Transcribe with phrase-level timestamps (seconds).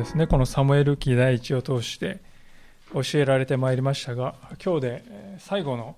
[0.00, 2.20] ですね、このサムエル記第一を通して
[2.94, 4.34] 教えられてまいりましたが、
[4.64, 5.04] 今日で
[5.38, 5.94] 最後の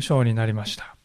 [0.00, 0.96] 章になりました。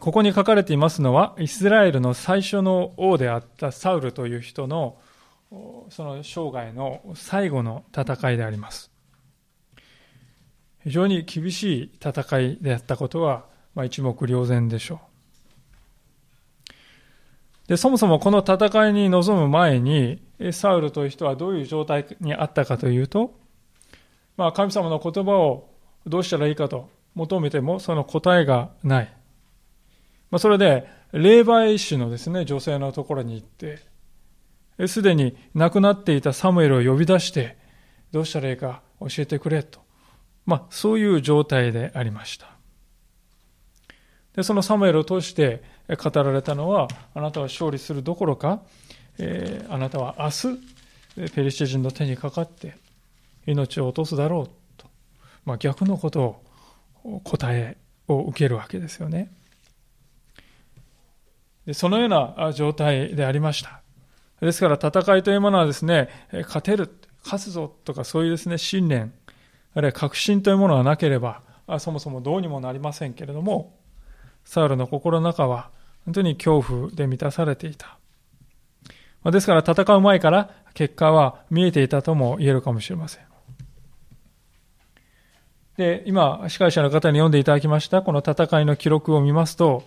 [0.00, 4.96] ここに書かれていますのは、イスラエルの最初の王であったサウルという人の
[5.90, 8.90] その生涯の最後の戦いであります。
[10.82, 15.11] 非常に厳しい戦いであったことは、まあ、一目瞭然でしょう。
[17.72, 23.34] で、そもそもこの戦いに臨む前に、サウルという人はどういう状態にあったかというと、
[24.36, 25.70] まあ、神様の言葉を
[26.06, 29.16] どうしたらいいかと求めてもその答えがない。
[30.30, 33.78] まあ、それで、霊媒師のですね、女性のところに行って、
[34.86, 37.56] すでに亡くなっていたサムエルを呼び出して、
[38.10, 39.80] どうしたらいいか教えてくれと。
[40.44, 42.52] まあ、そういう状態でありました。
[44.34, 45.62] で、そのサムエルを通して
[45.96, 48.60] 語られたのは、あなたは勝利するどころか、
[49.18, 50.28] えー、あなたは明
[51.26, 52.74] 日、ペリシテ人の手にかかって
[53.46, 54.86] 命を落とすだろうと、
[55.44, 56.42] まあ、逆のこと
[57.04, 57.76] を答え
[58.08, 59.30] を受けるわけですよね。
[61.66, 63.82] でそのような状態でありました。
[64.40, 66.90] ですから戦いというものはですね、勝てる、
[67.22, 69.12] 勝つぞとかそういうですね、信念、
[69.74, 71.42] あるいは確信というものがなければ、
[71.78, 73.78] そもそもどうにもなりませんけれども、
[74.44, 75.70] サウルの心の中は
[76.04, 77.98] 本当に恐怖で満たされていた。
[79.30, 83.24] ですから戦う前から結果は見えていたとも言えるかもしれません。
[85.76, 89.84] で、今、司会者の方に読んでいただきましたこの戦いの記録を見ますと、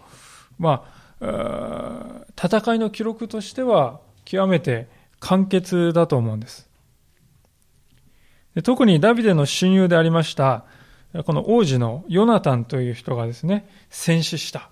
[0.57, 0.85] ま
[1.21, 4.87] あ、戦いの記録としては極めて
[5.19, 6.69] 簡潔だと思うんです。
[8.55, 10.65] で特にダビデの親友でありました、
[11.25, 14.69] この王子のヨナタンという人がですね、戦死した。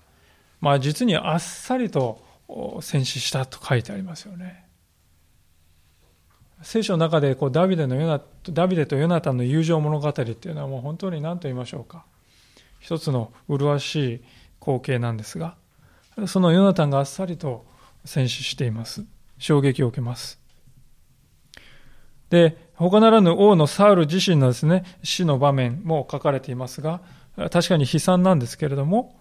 [0.64, 2.22] まあ実にあっさりと
[2.80, 4.64] 戦死したと書いてありますよね。
[6.62, 12.06] 聖書の中でこうダビデのヨナダビデとヨナタンの友情物語っていうのはもう本当に何と言いましょうか。
[12.80, 14.20] 一つの麗しい
[14.58, 15.56] 光景なんですが、
[16.26, 17.66] そのヨナタンがあっさりと
[18.06, 19.04] 戦死しています。
[19.36, 20.40] 衝撃を受けます。
[22.30, 27.02] で、他ならぬ王のサウル自身のですね、死の場面も書かれていますが、
[27.36, 29.14] 確かに悲惨なんですけれども、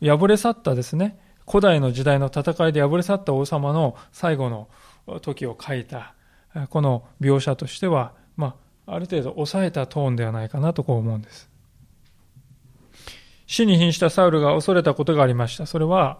[0.00, 4.68] 敗れ去ったですね、古代の時代の戦いで敗れ去った王様の最後の
[5.22, 6.14] 時を書いた、
[6.70, 8.54] この描写としては、ま
[8.86, 11.48] あ、ある程度抑えたトーンではないかなとこう思うんです。
[13.46, 15.64] 死に瀕したサウルが恐れたことがありました。
[15.66, 16.18] それは、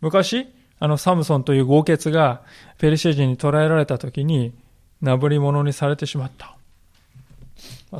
[0.00, 0.48] 昔、
[0.80, 2.42] あのサムソンという豪傑が
[2.78, 4.52] ペリシェ人に捕らえられた時に、
[5.00, 6.56] なぶり者にされてしまった。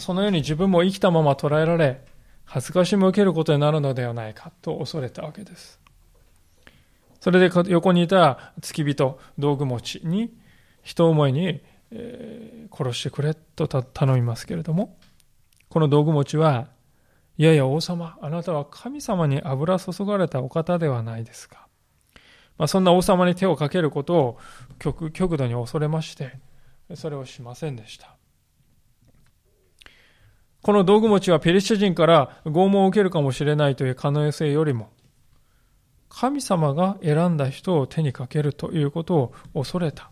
[0.00, 2.04] そのように自分も生きたまま捕らえられ、
[2.52, 5.80] 恥ずかしむ受けることになるのではないかと恐れたわけです。
[7.18, 10.34] それで横にいた付き人、道具持ちに、
[10.82, 14.98] 人思いに、えー、殺してくれと頼みますけれども、
[15.70, 16.68] この道具持ちは、
[17.38, 21.66] いやいや王様、あなたは神様に油注がれたお方ではないですか。
[22.58, 24.38] まあ、そんな王様に手をかけることを
[24.78, 26.38] 極度に恐れまして、
[26.96, 28.14] それをしませんでした。
[30.62, 34.90] この道具持ちはペリシャ人から拷問を受けるかもしれないという可能性よりも、
[36.08, 40.10] 神様が選んだ人を手にかけるということを恐れた。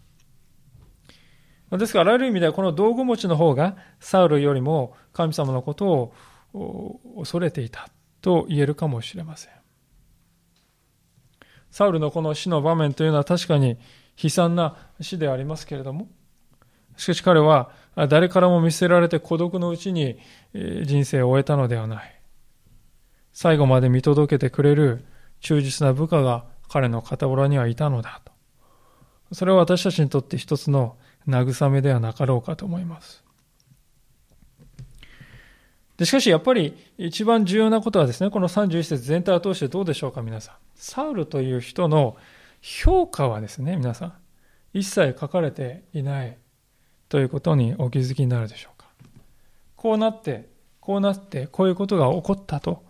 [1.71, 6.13] ですから、あらゆる意味ではこの道具持ちの方がサウルよりも神様のこと
[6.53, 7.89] を恐れていた
[8.21, 9.53] と言えるかもしれません。
[11.71, 13.79] サウルのこの死の場面というのは確かに
[14.21, 16.09] 悲惨な死でありますけれども、
[16.97, 20.19] しかし彼は誰からも見捨てられて孤独のうちに
[20.55, 22.21] 人生を終えたのではない。
[23.33, 25.05] 最後まで見届けてくれる
[25.41, 28.33] 忠実な部下が彼の傍らにはいたのだと。
[29.35, 30.97] それは私たちにとって一つの
[31.29, 33.25] 慰めではなかろうかと思います。
[35.97, 40.55] でしかしやっぱり一番重要なことはですね、この31節全体を通してどうでしょうか、皆さん。
[40.75, 42.17] サウルという人の
[42.63, 44.13] 評価はですね、皆さん、
[44.73, 46.39] 一切書かれていない
[47.11, 48.87] ということにお気づきになるでしょうか。
[49.77, 50.49] こうなって、
[50.79, 52.85] こうなって、こういうことが起こったと、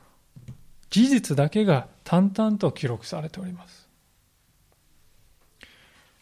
[0.90, 3.88] 事実だけが淡々と記録されております。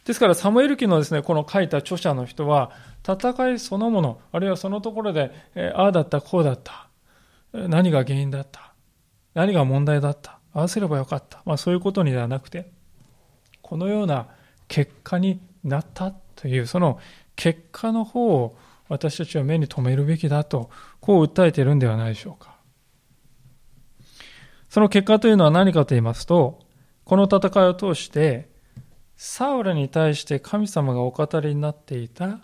[0.05, 2.71] ですから、サムエル記のですね、この書いた著者の人は、
[3.03, 6.89] 戦いそのもの、あるいはそのところで、えああだった、こうだった、
[7.53, 8.75] 何が原因だった、
[9.35, 12.71] 何が問題だった、ああすればよかった、まあ、そういうことにではなくて、
[13.61, 14.29] このような
[14.69, 17.01] 結果になったという、その
[17.39, 18.59] 結果の方を
[18.89, 20.71] 私たちは目に留めるべきだと、
[21.01, 22.59] こう訴えているんではないでしょうか。
[24.69, 26.59] その結果というのは何かと言いますと、
[27.05, 28.51] この戦いを通して、
[29.17, 32.41] サウルに対して神様がお語りになっていた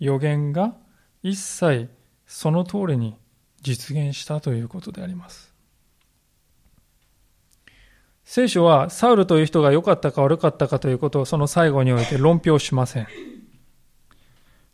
[0.00, 0.74] 予言が
[1.22, 1.90] 一切
[2.26, 3.16] その通りに
[3.60, 5.52] 実現したということであります。
[8.24, 13.06] 聖書はサウルという人が良かったか悪かったかということをその最後において論評しません。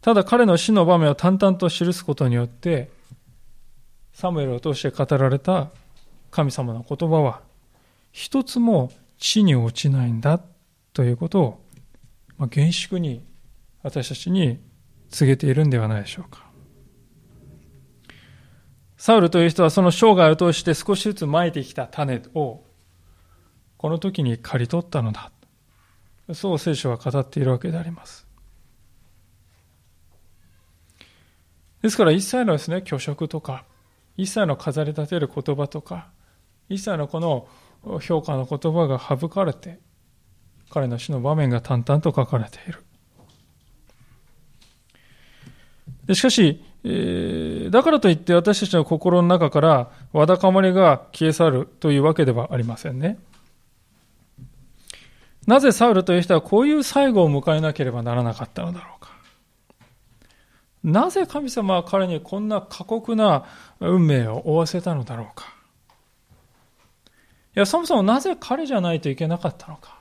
[0.05, 2.91] ただ彼の死の場面を淡々と記すことによって、
[4.13, 5.71] サムエルを通して語られた
[6.31, 7.41] 神様の言葉は、
[8.13, 10.43] 一つも地に落ちないんだ
[10.93, 11.65] ということを、
[12.37, 13.25] まあ、厳粛に
[13.83, 14.61] 私たちに
[15.09, 16.45] 告げているんではないでしょうか。
[18.99, 22.63] サウルという人はその生涯を通して少しずつまいてきた種を
[23.79, 25.33] この時に刈り取ったのだ。
[26.35, 28.34] そう聖書は語っているわけであります。
[31.85, 33.67] ですから一切のですね、虚飾とか、
[34.17, 36.09] 一切の飾り立てる言葉とか、
[36.71, 37.47] 一切のこの
[38.01, 39.81] 評価の言葉が省かれて、
[40.71, 42.83] 彼の死の場面が淡々と書かれている。
[46.07, 53.19] でしかし、えー、だからといって私たちの心の中からわだかまりが消え去るというわけではありませんね。
[55.47, 59.04] なぜサウルという人はこういう最後を迎えなければならなかったのだろうか。
[60.85, 63.47] なぜ神様は彼にこんな過酷な
[63.81, 65.55] 運命を負わせたのだろうか？
[67.57, 69.99] いや、そもそもなぜ彼じゃないといけなかったのか？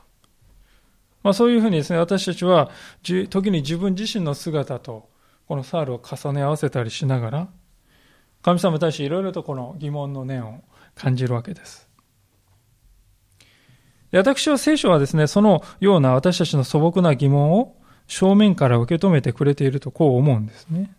[1.24, 2.69] まあそういうふうにですね、私たちは、
[3.01, 5.07] 時に自分自身の姿と、
[5.47, 7.47] このサウルを重ね合わせたりしながら、
[8.41, 10.63] 神様に対していろいろとこの疑問の念を
[10.95, 11.88] 感じるわけです。
[14.12, 17.77] 私は聖書はですね、そのような私たちの素朴な疑問を
[18.07, 20.94] 正面から受け止めてくれているとこう思うんですね。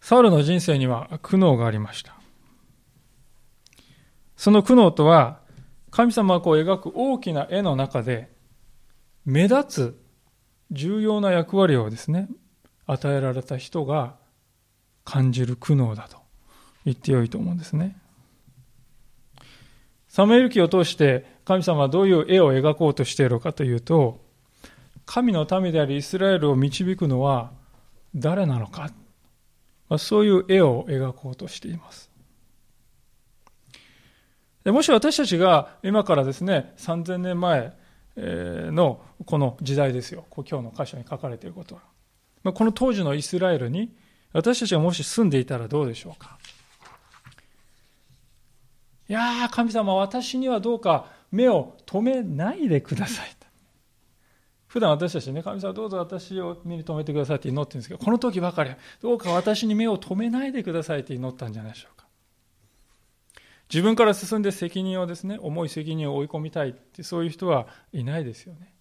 [0.00, 2.16] サウルの人生には苦悩がありました。
[4.36, 5.40] その苦悩とは、
[5.90, 8.28] 神様がこう描く大きな絵の中で、
[9.24, 10.02] 目立つ
[10.72, 12.28] 重要な役割をですね、
[12.86, 14.16] 与えられた人が
[15.04, 16.16] 感じる苦悩だと
[16.84, 17.96] 言ってよいと思うんですね。
[20.12, 24.20] サムエル記を通して神様はどういう絵を描こうとしているかというと、
[25.06, 27.50] 神の民でありイスラエルを導くのは
[28.14, 28.90] 誰なのか、
[29.88, 32.10] まあ、そういう絵を描こうとしています。
[34.64, 37.72] でもし私たちが今からですね、3000年前
[38.18, 40.26] のこの時代ですよ。
[40.30, 41.80] 今日の箇所に書かれていることは。
[42.42, 43.96] まあ、この当時のイスラエルに
[44.34, 46.36] 私たちがもし住んでいたらどうでしょうか。
[49.12, 53.36] いや、神様、私にはどうか目を止めないでください。
[54.68, 58.70] 普段私たちね、神様どうぞ私を目に留めてくださいって祈ってるんですけど、この時ばかり、
[59.02, 62.06] どうか私に目を止めないでくださいって祈ったんじゃないでしょうか。
[63.70, 68.74] 自分から進んで責任をですね、重い責任を追い込みたいって、そういう人はいないですよね。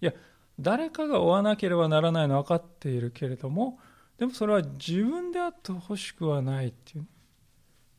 [0.00, 0.12] いや、
[0.60, 3.80] 誰かが追わなければならないのは分かっているけれども、
[4.16, 7.06] でもそれは自分であってほしくはないっていう。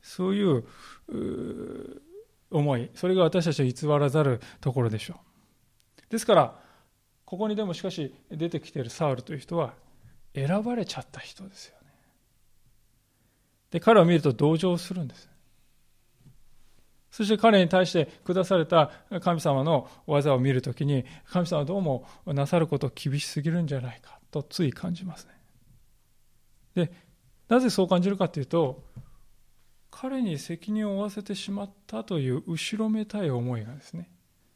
[0.08, 0.64] そういう
[2.50, 6.10] 思い、それが私たちを偽らざるところでしょう。
[6.10, 6.58] ですから、
[7.26, 9.74] ここにでもしかし出てきているサウルという人は
[10.34, 11.92] 選ばれちゃった人ですよね。
[13.70, 15.28] で、彼を見ると同情するんです。
[17.10, 26.86] そして彼に対して下された神様の技を見るときに、神様はどうもなさること厳しすぎるんじゃないかとつい感じますね。
[26.86, 26.92] で、
[27.48, 28.87] なぜそう感じるかというと、
[30.00, 34.08] 彼に責任を負わせてしまったという後ろめたい思いがですね、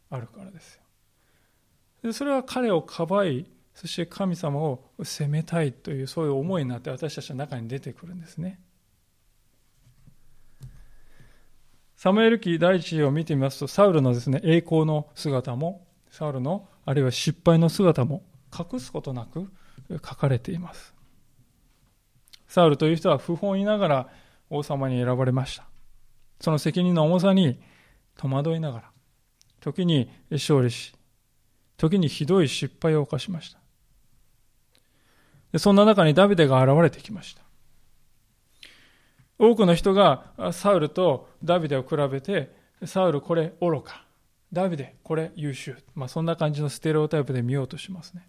[0.08, 0.82] あるからですよ。
[2.04, 8.60] でそれは彼をかばい、そして神様を責めたいというそういう思いになって私たちの中に出てくるんですね。
[11.96, 18.22] サムエル記第一を見てみますと、サウルのですね、栄光の姿も、サウルのあるいは失敗の姿も
[18.56, 19.50] 隠すことなく
[19.90, 20.94] 書かれています。
[22.46, 24.21] サウルという人は不本意ながら
[24.52, 25.64] 王様に選ばれました。
[26.40, 27.58] その責任の重さに
[28.16, 28.90] 戸惑いながら、
[29.60, 30.94] 時に勝利し、
[31.78, 33.58] 時にひどい失敗を犯しました。
[35.52, 37.42] でそんな中にダビデが現れてきました。
[39.38, 42.54] 多くの人がサウルとダビデを比べて、
[42.84, 44.04] サウルこれ愚か、
[44.52, 48.28] ダビデこれ優秀、まあ、そんな感じのステレオタイプで見ようとしますね。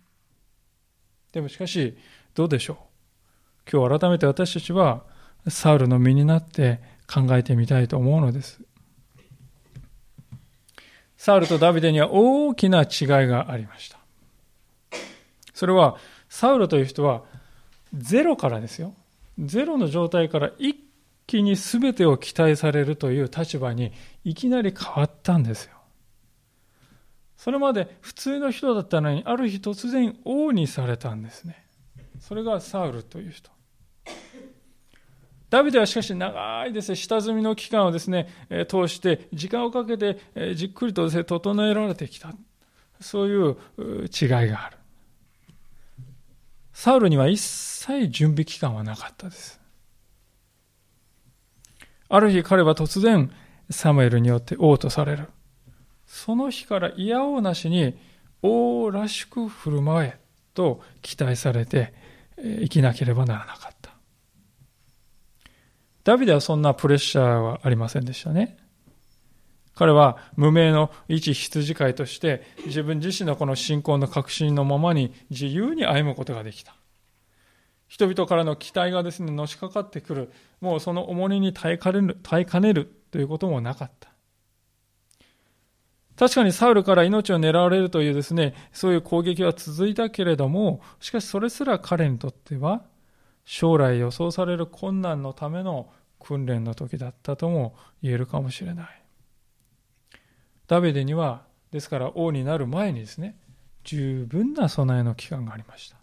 [1.34, 1.98] でもしかし、
[2.34, 2.77] どうでしょう。
[3.72, 5.03] 今日改めて私たちは
[5.47, 6.79] サウルの身になって
[7.12, 8.62] 考えてみたいと思うのです。
[11.17, 12.88] サウルとダビデには大きな違い
[13.27, 13.97] がありました。
[15.53, 15.97] それは、
[16.27, 17.23] サウルという人は
[17.95, 18.93] ゼロからですよ。
[19.39, 20.75] ゼロの状態から一
[21.27, 25.71] 気に全てを期待されるという立場にいきなり変わったんですよ。
[27.38, 31.65] それまで普通の人だったのに、ある日突然王にされたんですね。
[32.19, 33.52] それがサウルという人。
[35.53, 38.27] ダビデはしかし長いですね、下積みの期間をですね、
[38.67, 40.17] 通して、時間をかけて
[40.55, 42.33] じっくりとですね、整えられてきた。
[43.00, 43.55] そういう
[44.05, 44.77] 違いがある。
[46.74, 49.62] サウルには一切準備期間はなかったです。
[52.10, 53.31] ある日彼は突然
[53.69, 55.27] サムエルによって王とされる。
[56.07, 57.95] その日から嫌おうなしに
[58.41, 60.17] 王らしく振る舞え
[60.55, 61.93] と期待されて
[62.38, 63.83] 生きなければならなかった。
[66.03, 68.57] ダビデはそんなプレッシャーはありませんでしたね。
[69.75, 76.75] 彼は無名の一羊飼いとして自分自身のこの信仰の確信のままに自由に歩むことができた。
[77.88, 80.31] 人々からの期待がですね、のしかかってくる。
[80.62, 84.10] もうその重荷に耐えかねる耐えかねるということもなかった。
[86.15, 92.83] 確かにサウルから命を狙われるというですね、そういう攻撃は続いたけれども、しかしそれすら彼にとっては、
[93.45, 99.01] 将来予想される困難のための訓練の時だったとも言えるかもしれない。
[100.67, 103.38] ダビデには、ですから王になる前にですね、
[103.83, 105.97] 十分な備えの期間がありました。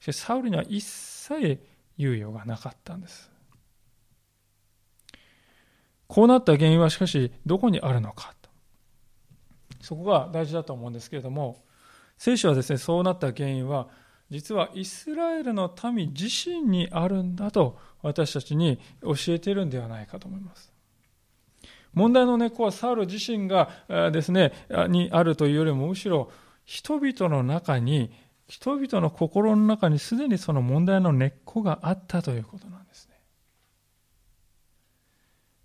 [0.00, 1.60] しかしサウルには一切
[1.98, 3.38] 猶予がなかったんです。
[6.08, 8.48] こうなった原因はしかしどこにあるのかと
[9.80, 11.62] そこが大事だと思うんですけれども
[12.16, 13.88] 聖書はですねそうなった原因は
[14.30, 20.72] 実はイスラエルの民自身にあるんだと私たちに教えているんではないかと思います。
[21.94, 23.70] 問題の根っこはサウル自身が
[24.12, 24.52] ですね、
[24.88, 26.30] にあるというよりもむしろ
[26.64, 28.12] 人々の中に、
[28.46, 33.14] 人々の心の中にすでにその問題の根っこがあったということなんですね。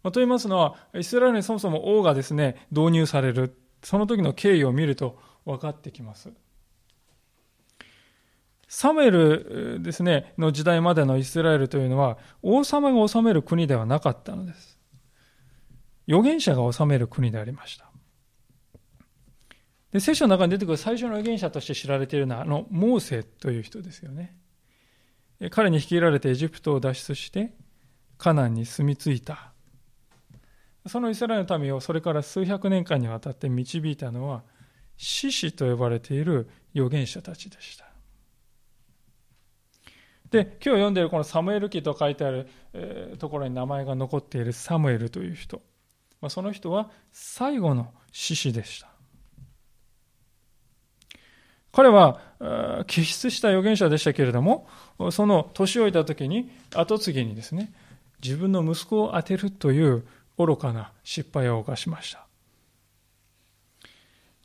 [0.03, 3.57] と言いますのは、イスラエルにそもそも王がですね、導入される。
[3.83, 6.31] その時の経緯を見ると分かってきます。
[8.75, 14.79] サムエルですね、の時代までのイスラエルというのは、王様が治める国ではなかったのです。
[16.07, 17.91] 預言者が治める国でありました。
[19.91, 24.35] で聖書の中に出てくる最初の預言者として知られているのは、あの、モーセという人ですよね。
[25.51, 27.53] 彼に率いられてエジプトを脱出して、
[28.17, 29.53] カナンに住み着いた。
[30.87, 34.41] そのイスラエルの民をそれから数百年間にわたって導いたのは、
[34.97, 37.92] 獅子と呼ばれている預言者たちでした。
[40.33, 45.61] で、今日読んでいるこのサムエル記と書いてある、えー、ところに名前が残っているサムエルという人。
[46.21, 48.89] まあ、その人は最後の獅子でした。
[51.71, 52.19] 彼は、
[52.87, 54.67] 傑出した預言者でしたけれども、
[55.11, 57.71] その年老いた時に、後継ぎにですね、
[58.23, 60.03] 自分の息子を当てるという
[60.39, 62.25] 愚かな失敗を犯しました。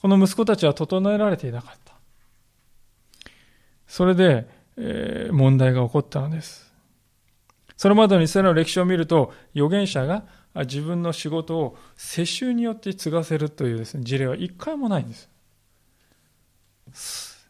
[0.03, 1.95] この息子たちは整えられていなかった。
[3.87, 6.73] それで、え問題が起こったのです。
[7.77, 15.15] それまでのイスラエルの歴史を見ると、預言者が自分の仕事を世襲によって継がせるというです、ね、事例は一回もないんで
[16.93, 17.49] す。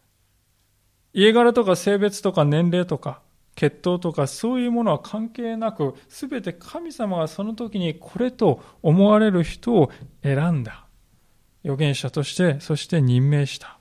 [1.12, 3.22] 家柄とか性別とか年齢とか
[3.58, 9.90] 血統とかそういうものは関係なく、すべて神様がその時にこれと思われる人を
[10.22, 10.86] 選んだ。
[11.64, 13.77] 預言者として、そして任命した。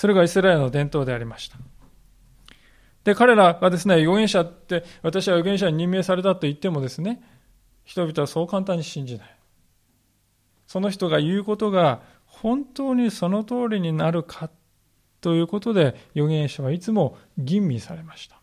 [0.00, 1.58] それがイスラエルの伝統でありました。
[3.04, 7.22] で、彼らがですね、預言者って、私は預言者に任命されたと言ってもですね、
[7.84, 9.36] 人々はそう簡単に信じない。
[10.66, 14.48] その人が言うことが本当にその通りになるか
[15.20, 18.40] ということで、預言者はいつも吟味されました。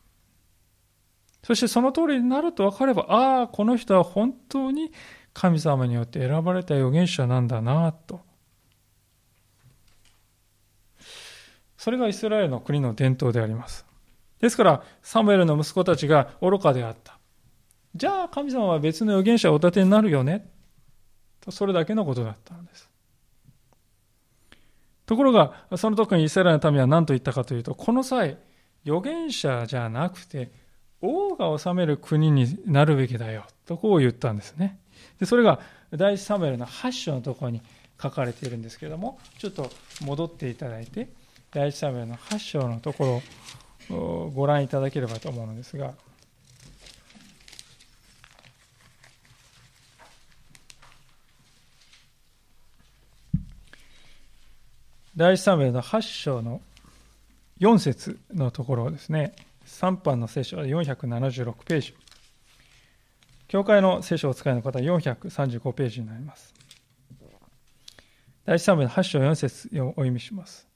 [1.41, 4.91] そしてその通りになると分かれば、ああ、この人は本当に
[5.33, 8.26] 神様によって選ばれた預言者なんだなと
[11.87, 13.85] それがイスラエルの国の伝統であります。
[14.41, 17.17] ですから、サムエルの息子たちが愚かであった。
[17.95, 20.51] じゃあ神様は別の預言者をお立てになるよね。
[21.39, 22.89] とそれだけのことだったのです。
[25.05, 28.37] ところが、その時にイスラエルの民は何と言ったかというと、この際、
[28.85, 30.51] 預言者じゃなくて、
[30.99, 33.45] 王が治める国になるべきだよ。
[33.65, 34.77] とこう言ったんですね。
[35.21, 37.61] でそれが、第一サムエルの8章のところに
[37.97, 41.15] 書かれているんですけれども、ちょっと戻っていただいて、
[41.51, 43.21] 第一サムエルの8章のとこ
[43.89, 45.93] ろをご覧いただければと思うのですが、
[55.15, 56.61] 第一サムエルの8章の
[57.59, 59.33] 4節のところですね、
[59.65, 61.95] 3版の聖書は476ページ。
[63.47, 66.53] 教会の聖書をお使いの方は435ページになります。
[68.45, 70.66] 第一サムエル8章4節をお読みします。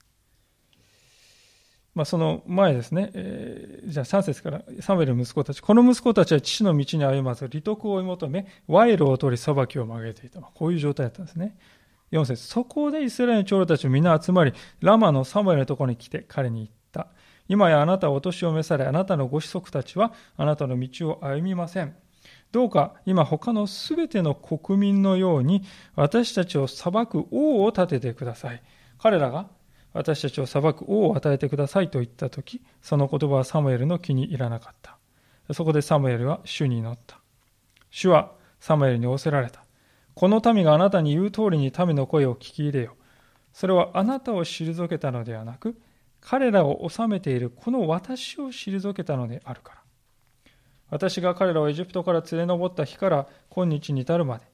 [1.93, 10.39] まあ、その前ですね、えー、じゃあ3節からサムエルの息子たち、この息子たちは父の道に歩まず、利得を追い求め、賄賂を取り裁きを曲げていた。
[10.39, 11.57] こういう状態だったんですね。
[12.11, 17.07] 4節そこでイスラエルの長老たちみんな集まり、ラマのサムエルのところに来て彼に言った。
[17.49, 21.95] 今やあなたはお年を召され、あなたのご子息たちはあなたの道を歩みません。
[22.51, 25.63] どうか今他のすべての国民のように
[25.95, 28.61] 私たちを裁く王を立ててください。
[28.97, 29.47] 彼らが
[29.93, 34.97] 私たちを裁く王を与えてくださいと言ったとき、その言葉はサムエルの気に入らなかった。
[35.53, 37.19] そこでサムエルは主に祈った。
[37.89, 39.65] 主はサムエルに仰せられた。
[40.13, 42.95] この民があなたに言う通りに民の声を聞き入れよ。
[43.53, 45.79] それはあなたを退けたのではなく、
[46.21, 49.81] 彼らを治めているこの私を退けたのであるから。
[50.89, 54.45] 私が彼らをエジプトから連れ上った日から今日に至るまで、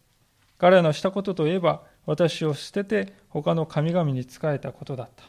[0.57, 5.23] 彼らのしたことといえば、私を捨てて他の神々に仕えたことだった。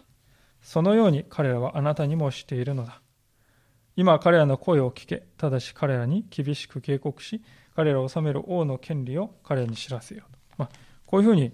[0.63, 3.01] そのように彼らはあなたにもしているのだ。
[3.97, 7.43] 今彼らの声を聞け、ただし彼らに厳しく警告し、
[7.75, 10.35] 彼らを治める王の権利を彼らに知らせよう。
[10.57, 10.69] まあ、
[11.05, 11.53] こういうふうに、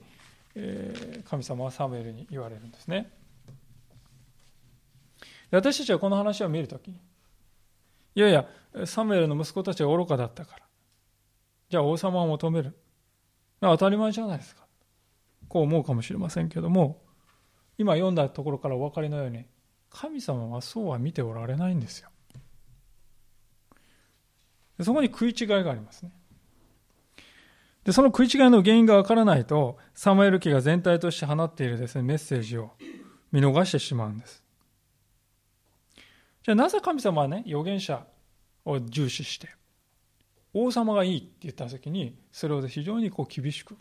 [0.54, 3.10] え、神様はサムエルに言われるんですね。
[5.50, 6.94] で私たちはこの話を見るとき、い
[8.14, 8.46] やいや、
[8.86, 10.62] サムエルの息子たちは愚かだったから、
[11.70, 12.76] じゃあ王様を求める。
[13.70, 14.64] 当たり前じゃないですか。
[15.48, 17.02] こう思うかもしれませんけども、
[17.78, 19.46] 今読んだところからお分かりのように、
[19.90, 22.10] 神様はそうは見ておられないんですよ。
[24.80, 26.12] そこに食い違いがありますね。
[27.84, 32.72] で、その食い違いの原因がわからないと、サムエル記が全体として放っているですね、メッセージを
[33.30, 34.42] 見逃してしまうんです。
[36.42, 38.06] じゃあなぜ神様はね、預言者
[38.64, 39.48] を重視して、
[40.54, 43.76] 王様がいいって言った時に、それを非常にこう厳しく、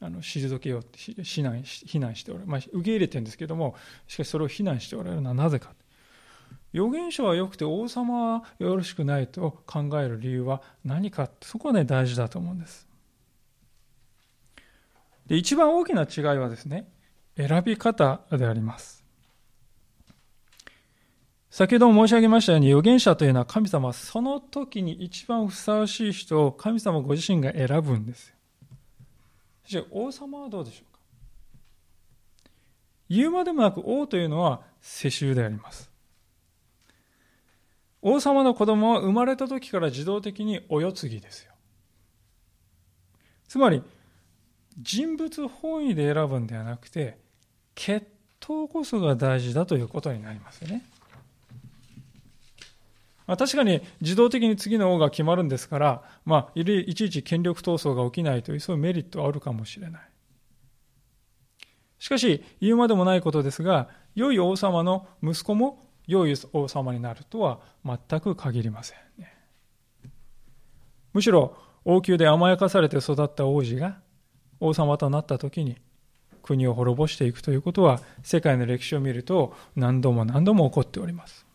[0.00, 3.76] あの退けようって非難非難しておられる、まあ、受け入れてるんですけども、
[4.06, 5.74] しかしそれを非難しておられるのはなぜか。
[6.74, 12.88] 預言者は良くて王様はよろしくないと考える理由は何かそこはね大事だと思うんです。
[15.26, 16.88] で一番大きな違いはですね
[17.36, 19.01] 選び方であります。
[21.52, 28.34] 先ほども申し上げましたように預言者というのは神様はその時に一番ふさわしい人を神様ご自身が選ぶんですよ
[29.66, 30.98] じゃ王様はどうでしょうか？
[33.10, 35.92] 言うまでもなく王というのは世襲であります
[38.00, 41.52] 王様の子供は生まれた時から自動的にお世継ぎですよ。
[43.46, 43.80] つまり、
[44.80, 47.18] 人物本位で選ぶんではなくて、
[47.76, 48.04] 血
[48.42, 50.82] 統こそが大事だということになりますよね。
[53.26, 60.02] まあ、確かに自動的に次の王が決まるんですから、まあ、いちいち権力闘争が起きないというそういうメリットはあるかもしれない。
[61.98, 69.34] しかし、言うまでもないことですが、良い王様の息子も良い王様になるとは全く限りません、ね、
[71.12, 73.98] むしろ王宮で甘やかされて育った王子が
[74.60, 75.76] 王様となった時に
[76.42, 81.46] 国を滅ぼしていくということは世界の歴史を見ると何度も何度も起こっております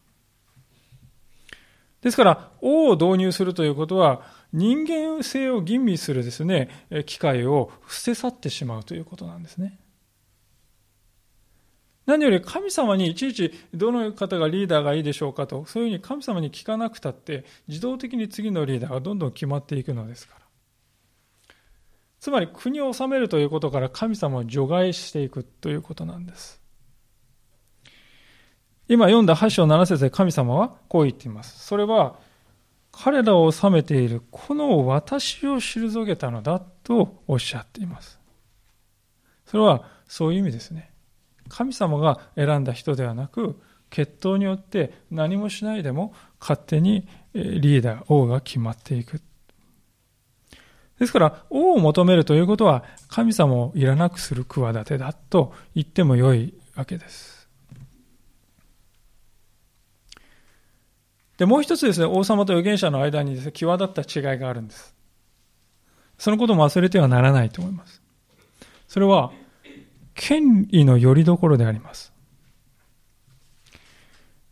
[2.01, 4.21] ですから王を導入するということは
[4.53, 6.69] 人間性を吟味するですね
[7.05, 9.79] 機会を捨て去ってしまうということなんですね
[12.07, 20.41] 何より神様にいちいちどの方がリーダーがいいでしょうかと、そういうふうに神様に聞かなくたって、自動的に次のリーダーがどんどん決まっていくのですから。
[22.19, 26.56] つまり国を治めるということから神様を除外していくということなんです。
[28.89, 31.65] 今読んだ8章7節で神様はこう言っています。
[31.65, 32.15] それは
[32.91, 38.19] 彼らを治めているこの私を退けたのだとおっしゃっています。
[39.45, 40.89] それはそういう意味ですね。
[41.49, 49.21] 神様が選んだ人ではなく、血統によって何もしないでも勝手にリーダー、王が決まっていく。
[50.99, 57.36] ですから、王を求めるということは、神様をいらなくする企てだと言ってもよいわけです。
[61.37, 64.95] で、もう一つですね、王様と預言者の間にですね、際立った違いがあるんです。
[66.17, 68.01] そのことも忘れてはならないと思います。
[68.87, 69.31] それは、
[70.15, 72.11] 権威の拠り所であります。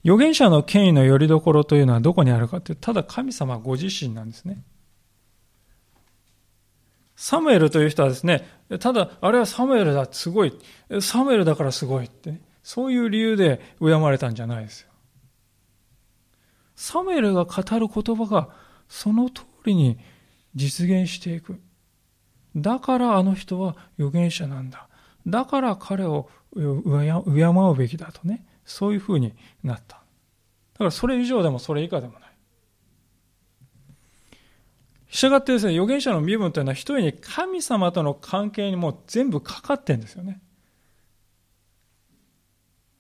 [0.04, 4.64] 預言者の権威の拠り所というのはどこにあるかというと、ただ神様ご自身なんですね。
[7.16, 8.48] サムエルという人はですね、
[8.80, 10.54] ただ、あれはサムエルだ、すごい。
[11.02, 14.90] サムエルだからすごいって、ね、そういう理由で敬まれたんじゃないですよ。
[16.76, 18.50] サムエルが語る言葉が
[18.88, 19.98] その通りに
[20.56, 21.60] 実現していく。
[22.56, 24.88] だからあの人は預言者なんだ。
[25.28, 29.34] だから彼を敬うべきだとね、そういうふうに
[29.64, 29.98] なった。
[29.98, 32.22] だからそれ以上でもそれ以下でもない。
[35.10, 40.42] したがってですね、預言者の身分というのは一人に神様との関係にもう全部かかってんですよね。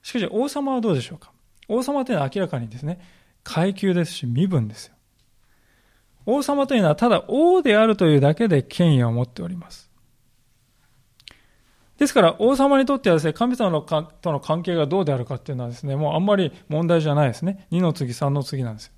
[0.02, 1.32] しかし王様はどうでしょうか？
[1.68, 3.00] 王様というのは明らかにですね、
[3.45, 4.95] 階級ですし身分ですよ。
[6.25, 9.89] 王様というのはただ王であるというだけで権威を持っております。
[11.97, 17.67] ですから王様にとってはですね、神様のかとの関係がどうであるかっていうのはですね、もうあんまり問題じゃないですね。
[17.71, 18.93] 2の次、3の次なんですよ。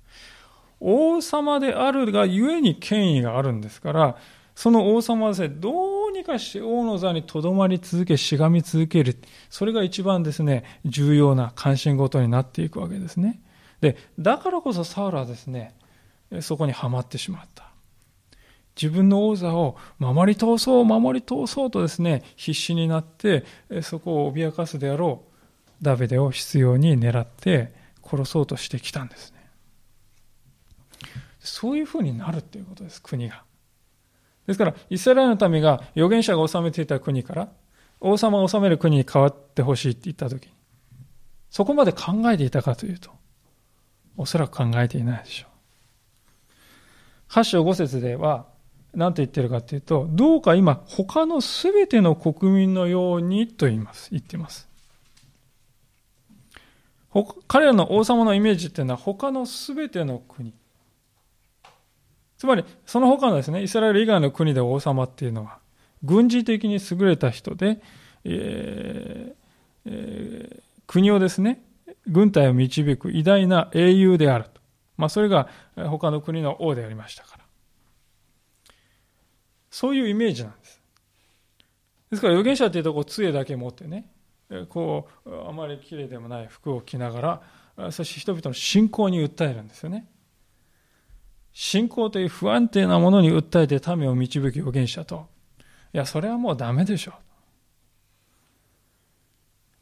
[0.80, 4.16] 王様であるがゆえに権威があるんですから、
[4.54, 9.16] その王様はですね、どうにかして王の座にとどまり続け、しがみ続ける。
[9.50, 13.40] それが一番ですね、重要な関心事になっていくわけですね。
[13.80, 15.74] で、だからこそサウルはですね、
[16.40, 17.68] そこにはまってしまった。
[18.80, 23.44] 自分の王座を守り通そう、守り通そうとですね、必死になって、
[23.82, 27.72] そこを脅かすであろうダビデを必要に狙って
[28.04, 29.38] 殺そうとしてきたんですね。
[31.40, 33.42] そういうふうになるということです、国が。
[34.46, 37.48] ですから、イスラエルの民が預言者が治めていた国から、
[38.00, 40.52] 王様を治める国に変わってほしいって言ったときに、
[41.50, 43.10] そこまで考えていたかというと、
[44.18, 45.46] おそらく考えていないでしょ
[47.30, 47.32] う。
[47.32, 48.46] 8章5節では、
[48.94, 54.10] 何と言ってるかというと、どうか今、他のすべての国民のようにと言います。
[54.10, 54.68] 言っています。
[57.46, 60.52] 彼らの王様のイメージっていうのは他のすべての国。
[62.36, 65.58] つまり、その他のですね、イスラエル以外の国で王様っていうのは、
[66.02, 67.80] 軍事的に優れた人で、
[68.24, 69.38] えー
[69.86, 71.62] えー、国をですね、
[72.08, 74.60] 軍隊を導く偉大な英雄であると。
[74.96, 77.44] まあ、それが他の国の王でありましたから。
[79.70, 80.80] そういうイメージなんです。
[82.10, 84.10] ですから預言者っていうとこう杖だけ持ってね、
[84.68, 87.42] こう、あまり綺麗でもない服を着なが
[87.76, 90.08] ら、そして人々の信仰に訴えるんですよね。
[91.52, 95.26] 信仰という不安定なものに訴えて民を導く預言者と、
[95.92, 97.14] いや、それはもうダメでしょう。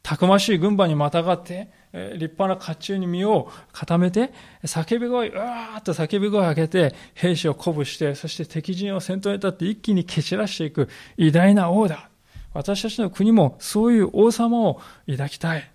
[0.06, 12.08] たくましい軍馬にまたがって、立派な甲冑に身を固めて、叫び声、うわーっと叫び声を上げて、兵士を鼓舞して、そして敵陣を先頭に立って一気に蹴散らしていく偉大な王だ。
[12.54, 15.68] 私たちの国もそういう王様を抱きたい。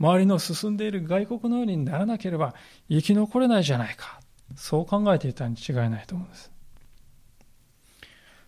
[0.00, 2.56] 周りの進んでいる外国のようにならなければ
[2.88, 4.18] 生き残れないじゃないか。
[4.56, 6.50] そう考えていたに違いないと思うんです。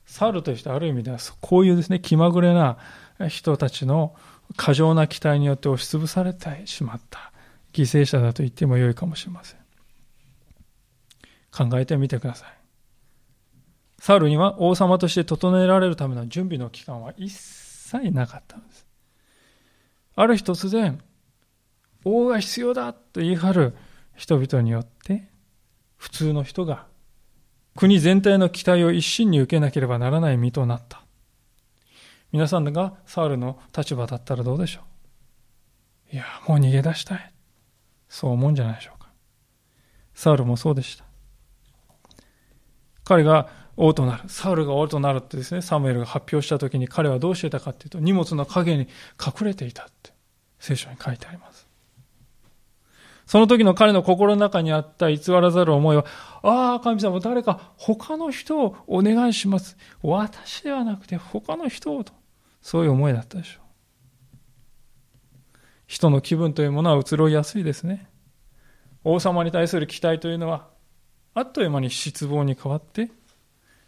[0.05, 2.77] サウルとしてある意味ではこういうですね、気まぐれな
[3.29, 4.17] 人たちの
[4.57, 7.33] 過剰な期待によって押しつぶされてしまった
[7.73, 9.61] 犠牲者だと言ってもよいかもしれません。
[11.51, 12.49] 考えてみてください。
[13.99, 18.87] サウルには王様として整えられるための準備の期間は一切なかったのです。
[20.17, 21.01] ある日突然、
[22.05, 23.77] 王が必要だと言い張る
[24.17, 25.29] 人々によって、
[25.97, 26.87] 普通の人が
[27.77, 31.02] 国全体の期待を一身に受けなければならない身となった。
[32.33, 34.81] 皆さんがサウルの立場だったらどうでしょ
[36.13, 36.15] う？
[36.15, 37.33] いや、もう逃げ出したい。
[38.09, 39.09] そう思うんじゃないでしょうか。
[40.15, 41.05] サウルもそうでした。
[43.05, 44.29] 彼が王となる。
[44.29, 48.89] サウルが王となるってですね、サムエルが発表した時に彼はどうしてたかっていうと、荷物の陰に
[49.21, 50.13] 隠れていたって
[50.59, 51.67] 聖書に書いてあります。
[53.27, 56.05] その時の彼の心の中にあった偽らざる思いは、
[56.43, 59.77] ああ、神様、誰か他の人をお願いします。
[60.03, 62.13] 私ではなくて他の人をと。
[62.63, 63.63] そういう思いだったでしょう。
[65.87, 68.09] 人の気分というものは移ろいやすいですね。
[69.05, 70.69] 王様に対する期待というのは、
[71.35, 73.11] あっという間に失望に変わって、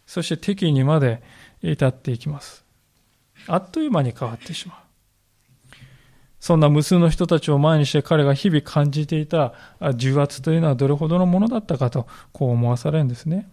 [0.05, 1.23] そして敵意にまで
[1.63, 2.63] 至っていきます。
[3.47, 4.77] あっという間に変わってしまう。
[6.39, 9.53] そんな無数の人たちを前にして彼が日々感じていた
[9.95, 13.49] 重圧というのはどれほどのものだったかと、こう思わされるんですね。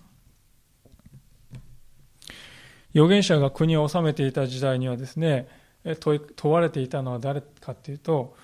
[2.94, 5.48] 預言者が国を治めていた時代にはですね、
[5.96, 6.20] 問
[6.52, 8.37] われていたのは誰かというと、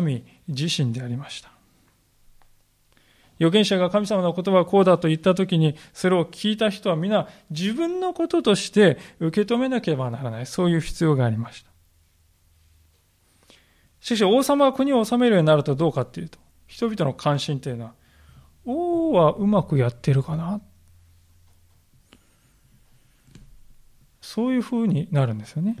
[0.00, 1.50] 民自身でありました。
[3.38, 10.46] 預言者が神様の言葉はこうだと言ったときに、それを聞いた人は皆自分のこととして受け止めなければならない。
[10.46, 11.70] そういう必要がありました。
[14.00, 17.92] しかし王様が国を治めるようになるとどうかっていうと、人々の関心というのは、
[18.64, 20.60] 王はうまくやってるかな
[24.36, 25.76] そういうふうになるんですよね。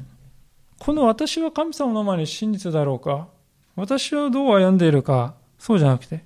[0.78, 3.28] この私は神様の前に真実だろうか？
[3.74, 5.34] 私はどう歩んでいるか？
[5.58, 6.22] そうじゃなくて、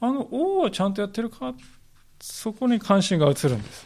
[0.00, 1.54] あの王はちゃんとやってるか？
[2.20, 3.84] そこに関心が移るんです。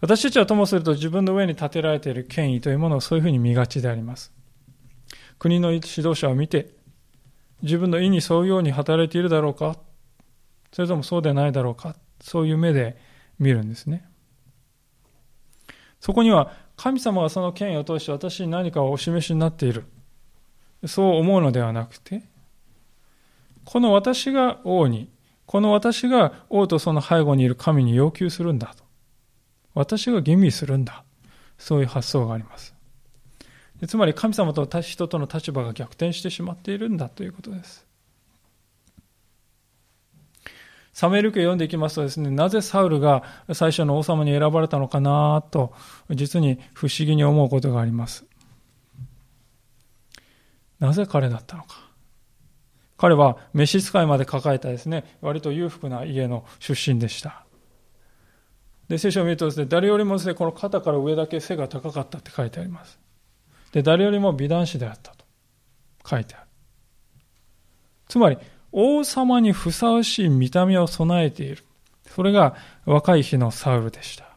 [0.00, 4.32] 私たちはともすると自分の上に立てられている権威というものをそういうふうに見がちであります。
[5.38, 6.70] 国の指導者を見て、
[7.60, 9.76] 自分の意に沿うように働いているだろうか？
[10.72, 11.96] それともそうでないだろうか？
[12.22, 12.96] そういう目で
[13.38, 14.07] 見るんですね。
[16.00, 19.84] そこには神様がその権威を通して私に何かをお示しになっている。
[20.86, 22.22] そう思うのではなくて、
[23.64, 25.10] この私が王に、
[25.44, 28.84] この私が王とその背後にいる神に要求するんだと。
[29.74, 31.04] 私が吟味するんだ。
[31.58, 32.74] そういう発想があります。
[33.86, 37.87] つまり神様と人との立場が逆転してしまっているんだということです。
[40.98, 45.72] サメル記を読んでいきますとですね、なぜサウルが最初の王様に選ばれたのかなと、
[46.10, 48.26] 実に不思議に思うことがあります。
[50.80, 51.88] なぜ彼だったのか。
[52.96, 57.44] 彼は召使いまで抱えたですね、割と裕福な家の出身でした。
[58.88, 62.98] で、聖書を見るとですね、誰よりもですね、この肩から上だけ背が高かったって書いてあります。
[63.70, 65.24] で、誰よりも美男子であったと
[66.04, 66.46] 書いてある。
[68.08, 68.38] つまり、
[68.72, 71.64] 王様にふさわしい見た目を備えている。
[72.06, 74.28] それが若い日のサウルでした。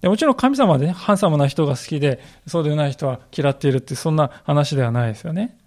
[0.00, 5.58] でもちろん神様でね、ハンサムな人が好きで、そうでない人は嫌っているって、そんな話ではないですよね。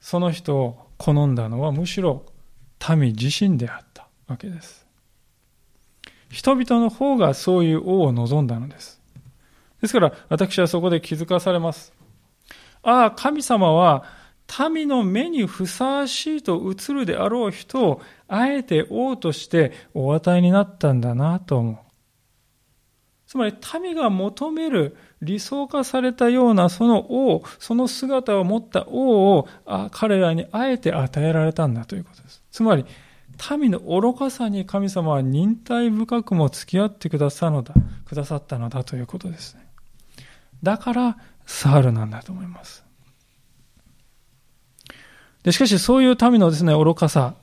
[0.00, 2.26] その人を好んだのはむしろ
[2.90, 4.86] 民自身であったわけです。
[6.28, 9.00] 人々の方がそういう王を望んだのです。
[9.80, 11.92] ですから私はそこで気づかされます。
[12.84, 14.04] ああ、神様は
[14.70, 21.78] 民の目にふさわしいと映るであろう人をあえて王としてお与えになったんだなと思う。
[23.26, 29.48] つまり民が求める理想化されたようなその王、その姿を持った王を
[29.90, 32.44] 彼らにあえて与えられたんだということです。
[32.52, 32.84] つまり、
[33.58, 37.74] 民の愚かさに神様は忍耐深くも付き合ってくださのだ
[38.06, 39.66] くださったのだということですね。
[40.62, 42.84] だから、サールなんだと思います。
[45.42, 47.34] でしかし、そういう民のですね、愚かさ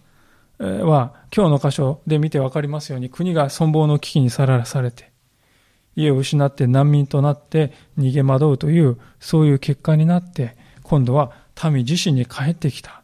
[0.58, 5.12] は、今日の箇所で見てわかりますように、国が存亡の危機にさらされて、
[5.96, 11.32] 家を失って難民となって逃げ惑うという、そういう結果になって、今度は
[11.64, 13.04] 民自身に帰ってきた。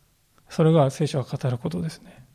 [0.49, 2.25] それが聖書が語ることですね。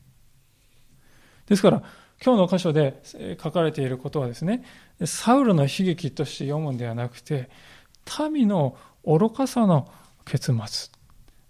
[1.46, 1.82] ですから、
[2.24, 3.02] 今日の箇所で
[3.42, 4.64] 書かれていることはですね、
[5.04, 7.50] サウルの悲劇として読むんではなくて、
[8.30, 9.88] 民の愚かさの
[10.24, 10.90] 結末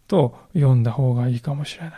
[0.09, 1.93] と読んだ方がいいかもしれない。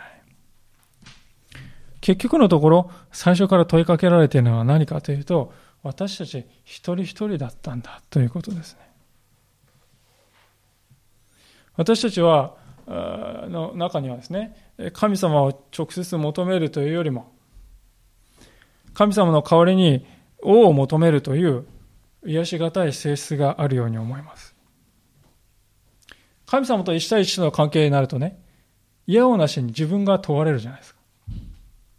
[2.01, 8.79] 結局のところ、最初から問いかけられているのは何かというと、私たち一人一人だったんだということですね。
[11.77, 12.55] 私たちは、
[12.87, 14.55] の中にはですね、
[14.93, 17.33] 神様を直接求めるというよりも、
[18.93, 20.05] 神様の代わりに
[20.41, 21.65] 王を求めるという
[22.25, 24.55] 癒し難い性質があるように思います。
[26.45, 28.39] 神様と一対一の関係になるとね、
[29.07, 30.99] 嫌おなしに自分が問われるじゃないですか。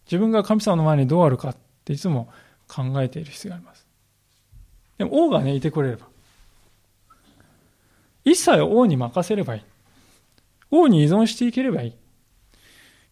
[0.07, 2.29] 自分が神様の前にどうあるかっていつも
[2.69, 3.87] 考えている必要があります。
[4.99, 6.07] でも王がね、いてくれれば。
[8.25, 9.63] 一切王に任せればいい。
[10.71, 11.93] 王に依存していければいい。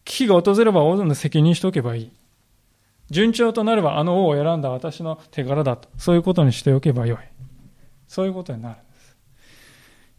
[0.03, 2.11] 危機が訪れば王の責任しておけばいい。
[3.09, 5.89] 順調となればあの王を選んだ私の手柄だと。
[5.97, 7.17] そういうことにしておけばよい。
[8.07, 9.17] そういうことになるんです。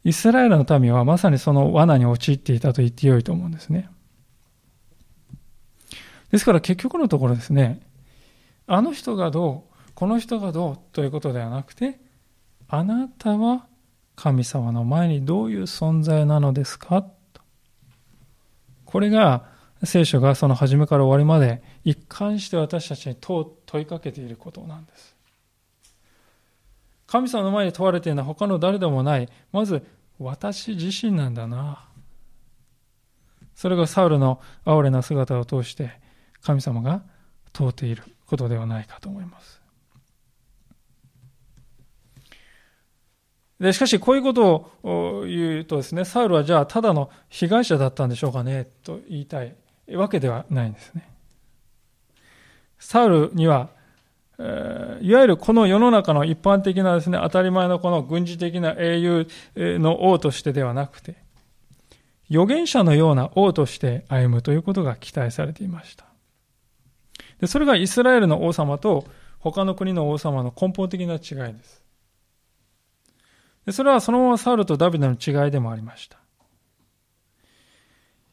[0.04, 3.90] イスラエルの民はまさにその罠に陥っていたと言ってよいと思うんですね。
[6.30, 7.80] ですから結局のところですね、
[8.66, 11.98] あの人がどう、この人がどうということではなくて、
[12.68, 13.66] あなたは
[14.16, 17.06] 神様の前にどういう存在なのですか
[18.84, 19.44] これが
[19.86, 25.16] 聖書がその初めから終わりまで一貫して私たちに問いかけていることなんです。
[27.06, 29.86] 神様の前に問われているのは他の誰でもない、まず
[30.18, 31.86] 私自身なんだな。
[33.54, 35.98] それがサウルの哀れな姿を通して
[36.42, 37.02] 神様が
[37.52, 39.62] 問うていることではないかと思います。
[43.58, 49.56] で、しかしこういうことを言うとですね、サウルはじゃあただの被害者だったんでしょうかねと言いたい
[49.94, 51.08] わけではないんですね。
[52.78, 53.70] サウルには、
[54.38, 61.16] えいわゆるこの世の中の一般的なですね、当たり前のこの軍事的な英雄の王としてではなくて、
[62.30, 66.06] 預言者のような王として歩むということが期待されていました。
[67.40, 69.04] でそれがイスラエルの王様と
[69.38, 71.84] 他の国の王様の根本的な違いです。
[73.66, 76.18] でそれはそのままサウルとダビデの違いでもありました。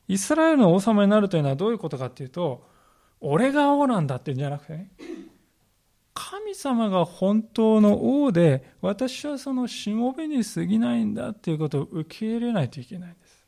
[0.08, 2.68] イスラエルの王様になるというのはどういうことかというと、
[3.22, 4.92] 俺が王なんだって言うんじゃなくてね、
[6.14, 13.44] 神様が本当の王で、私はそのしもべに過ぎないんだっていうことを受け入れないといけないんです。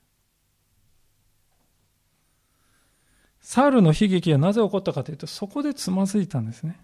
[3.41, 6.79] サウルの悲劇はなぜ起こったかというと、そこでつまずいたんですね。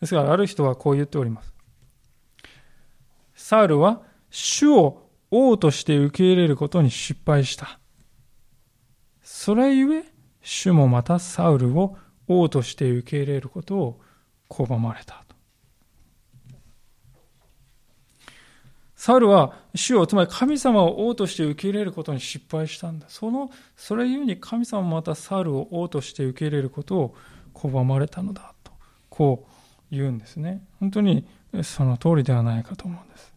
[0.00, 1.52] ですから、ある人はこう言っております。
[3.34, 7.78] サウルは主を王として受け入れることに失敗した。
[9.22, 10.04] それゆえ、
[10.42, 14.00] 主もまたサウルを王として受け入れることを
[14.48, 15.24] 拒まれた。
[18.98, 23.06] サウルは主を、つまり神様を王として受け入れることに失敗したんだ。
[23.08, 27.14] その、それゆえに神様もまたサウルを王として受け入れることを
[27.54, 28.72] 拒まれたのだと。
[29.08, 30.66] こう言うんですね。
[30.80, 31.28] 本当に
[31.62, 33.32] その通りではないかと思うんです。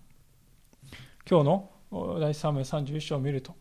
[1.30, 3.56] 今日の第3名31章を見ると、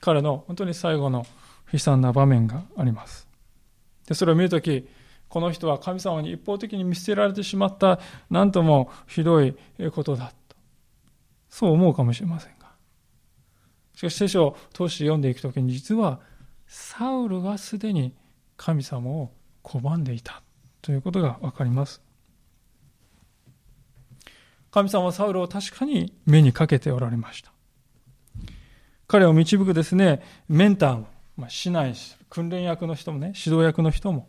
[0.00, 1.24] 彼の本当に最後の
[1.72, 3.28] 悲惨な場面があります。
[4.08, 4.88] でそれを見るとき、
[5.28, 9.54] この人は神様に一方的に見捨てられてしまった、なんともひどい
[9.94, 10.56] ことだと。
[11.48, 12.70] そう思うかもしれませんが。
[13.94, 16.20] しかし聖書を通して読んでいくときに、実は
[16.66, 18.16] サウルがすでに
[18.56, 20.42] 神様を拒んでいた
[20.82, 22.02] ということがわかります。
[24.70, 27.52] 神様はサウルを確かに目にかけておられました。
[29.06, 31.94] 彼を導くですね、メンターも、まあ、市内、
[32.28, 34.28] 訓練役の人もね、指導役の人も、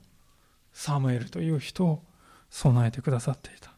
[0.74, 2.04] サムエルという人を
[2.50, 3.72] 備えてくださっていた。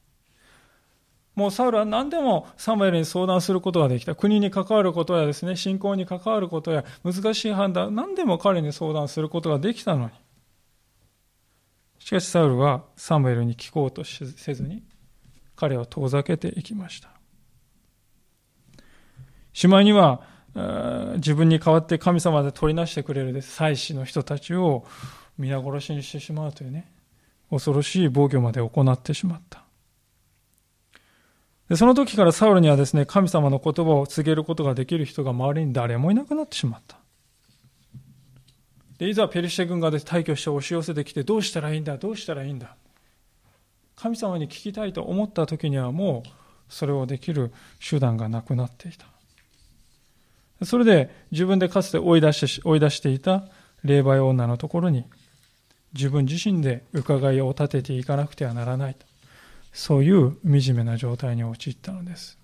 [1.35, 4.15] もうサウルは何でもサムエルに相談することができた。
[4.15, 10.11] 国に関わることやですね、信仰に関わることや難しい判断、何でも彼に相談することができたのに。
[11.99, 14.83] しかしサウルはサムエルに聞こうとせずに、
[15.55, 17.09] 彼を遠ざけていきました。
[19.53, 20.21] しまいには、
[21.15, 24.85] 自分に代わって神様で取りなしてくれる祭司の人たちを
[25.37, 26.91] 皆殺しにしてしまうというね、
[27.49, 29.63] 恐ろしい防御まで行ってしまった。
[31.69, 36.97] でその時からサウルにはですね、神様の言葉を告げることができる人が周りに誰もいなくなってしまった。
[38.97, 42.77] でいざペリシテ軍がで退去して押し寄せてきてどうしたらいいんだどうしたらいいんだ
[44.03, 46.29] 神様に聞きたいと思った時にはもう
[46.67, 49.05] それをできる手段がなくなっていた。
[50.65, 53.45] それで自分でかつて追い出して追い出していた
[53.81, 55.05] 霊媒女のところに
[55.93, 59.05] 自分自身で伺いを立てていかなくてはならないと。
[59.71, 62.37] そういう惨めな状態に陥ったのです。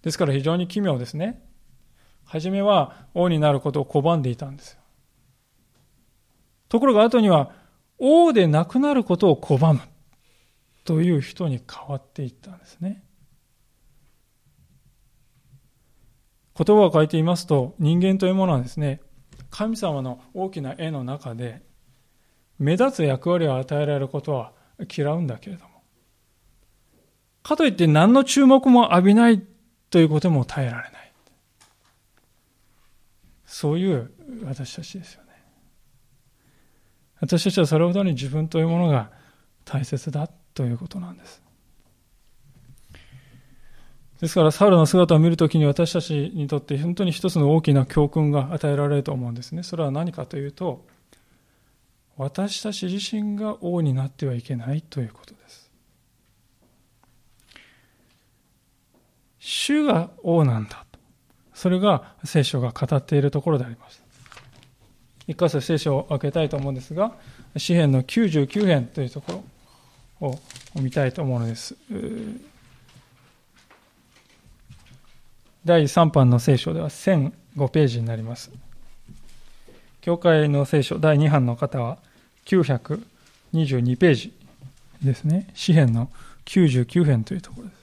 [0.00, 1.44] ですから非常に奇妙ですね。
[2.24, 4.78] 初めは王になることを拒んでいたんです。
[6.70, 7.65] ところが後には
[7.98, 9.80] 王でなくなることを拒む
[10.84, 13.02] という人に変わっていったんですね。
[16.56, 19.00] 言葉を変えていますと、人間というものはですね、
[19.50, 21.62] 神様の大きな絵の中で、
[22.58, 24.52] 目立つ役割を与えられることは
[24.94, 25.82] 嫌うんだけれども、
[27.42, 29.44] かといって何の注目も浴びない
[29.90, 31.12] ということも耐えられない。
[33.44, 34.10] そういう
[34.44, 35.25] 私たちですよね。
[37.20, 39.10] 私たちはそれほどに自分というものが
[39.64, 41.42] 大切だということなんです。
[44.20, 49.62] ですから、サウルの姿を見るときに私たちにとって本当に一つの大きな教訓が与えられると思うんですね。
[49.62, 50.86] それは何かというと、
[52.16, 55.70] 私たち自身が王になってはいけないということです。
[59.38, 60.98] 主が王なんだと。
[61.52, 64.02] それが聖書が語っているところであります。
[65.26, 67.12] 一箇所聖書を開けたいと思うんですが、
[67.56, 69.44] 詩篇の99編というとこ
[70.20, 70.38] ろを
[70.80, 71.74] 見たいと思うのです。
[75.64, 78.52] 第3版の聖書では1005ページになります。
[80.00, 81.98] 教会の聖書第2版の方は
[82.44, 84.32] 922ページ
[85.02, 85.48] ですね。
[85.54, 86.08] 詩篇の
[86.44, 87.75] 99編というところです。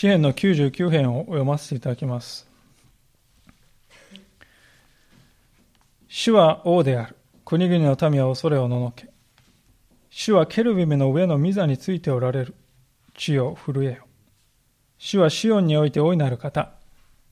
[0.00, 2.48] 詩篇の99編を読ませていただきます。
[6.08, 7.16] 主は王である。
[7.44, 9.10] 国々の民は恐れをののけ。
[10.08, 12.54] 主はケルビムの上の御座についておられる。
[13.14, 14.06] 地よ震えよ。
[14.96, 16.70] 主はシオンにおいて大いなる方。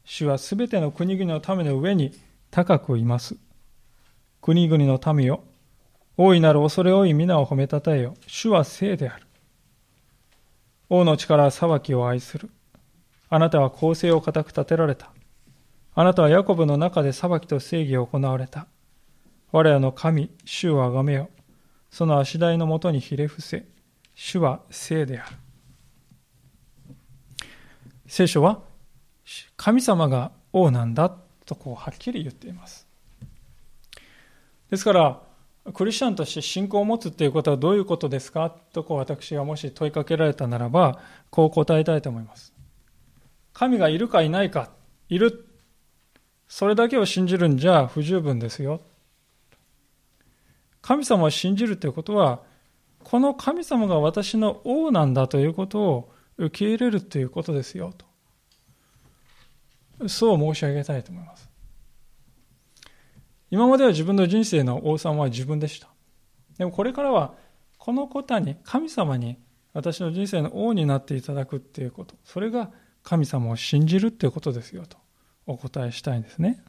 [0.04, 2.12] 主はすべての国々の民の上に
[2.50, 3.34] 高くいます。
[4.42, 5.42] 国々の民よ。
[6.18, 8.14] 大いなる恐れ多い皆を褒めたたえよ。
[8.26, 9.26] 主は聖である。
[10.90, 12.50] 王の力は裁きを愛する。
[13.30, 15.10] あなたは公正を固く立てられた。
[15.94, 18.66] あなたはヤコブの中で裁きと正義を行われた。
[19.50, 21.28] 我らの神、主をあがめよ。
[21.90, 23.64] その足台のもとにひれ伏せ、
[24.14, 25.36] 主は聖である。
[28.06, 28.60] 聖書は
[29.56, 31.14] 神様が王なんだ
[31.44, 32.86] とこうはっきり言っています。
[34.70, 35.20] ですから、
[35.74, 40.98] クリスチャンとして信仰を持つということはどういうことですかとこう私がもし問いかけられたならば、
[41.30, 42.54] こう答えたいと思います。
[43.58, 44.70] 神がいるかいないか、
[45.08, 45.48] いる。
[46.46, 48.80] それだけを信じるんじゃ不十分ですよ。
[50.80, 52.44] 神様を信じるということは、
[53.02, 57.92] この神様が私の王なんだということを受け入れるということですよ
[59.98, 60.08] と。
[60.08, 61.50] そう申し上げたいと思います。
[63.50, 65.88] 今までは自分の人生の王様は自分でした。
[66.58, 67.34] でもこれからは、
[67.76, 69.36] この方に、神様に
[69.72, 72.14] 私の人生の王になっていただくっていうこと。
[72.22, 72.70] それが
[73.02, 74.98] 神様を信じるっていうことですよと
[75.46, 76.62] お答えしたいんですね。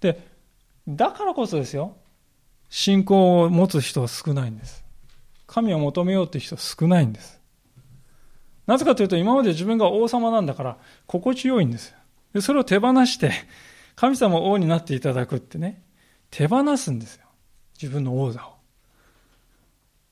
[0.00, 0.20] で、
[0.86, 1.96] だからこそですよ。
[2.68, 4.84] 信仰を持つ人は少ないんです。
[5.46, 7.40] 神を求めようって人は少ないんです。
[8.66, 11.94] なぜかというと、今まで自分が王様なんだから、心地よいんです。
[12.34, 13.32] でそれを手放して、
[13.94, 15.82] 神様を王になっていただくってね、
[16.30, 17.26] 手放すんですよ。
[17.80, 18.56] 自分の王座を。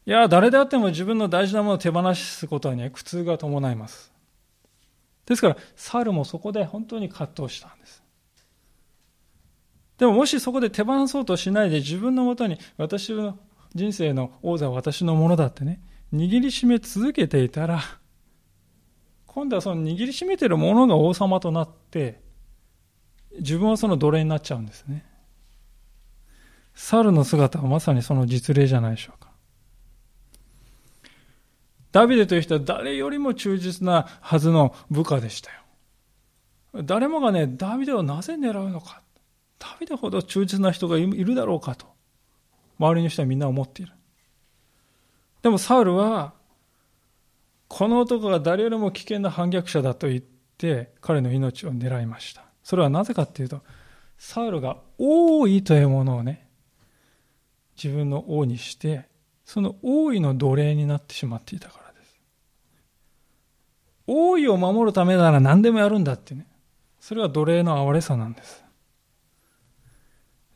[0.06, 4.13] いや、誰であっても自分の大事なものを手放すことには、苦痛が伴います。
[5.26, 8.02] ですから、サルもそこで本当に葛藤したんです。
[9.98, 13.38] でももしそこで手放そうとしないで自分のもとに私の
[13.74, 15.80] 人生の王座は私のものだってね、
[16.12, 17.80] 握りしめ続けていたら、
[19.26, 22.20] 今度はその握りしめてるものが王様となって、
[23.38, 25.04] 自分はその奴隷になっちゃうんですね。
[26.74, 29.23] 猿の姿はまさにその実例じゃないでしょうか。
[31.94, 36.82] ダビデという人は誰よりも忠実なはずの部下でしたよ。
[36.82, 39.00] 誰もがね、ダビデをなぜ狙うのか。
[39.60, 41.86] ダビデほど忠実な人がいるだろうかと。
[42.80, 43.92] 周りの人はみんな思っている。
[45.42, 46.34] でもサウルは、
[47.68, 50.20] この男が誰よりも危険な反逆者だと言っ
[50.58, 52.44] て、彼の命を狙いました。
[52.64, 53.62] それはなぜかっていうと、
[54.18, 56.48] サウルが王位というものをね、
[57.80, 59.08] 自分の王にして、
[59.44, 61.83] その王位の奴隷になってしまっていたから。
[64.06, 66.46] 王位を守るためなら何でもやるんだってね。
[67.00, 68.64] それは奴隷の哀れさなんです。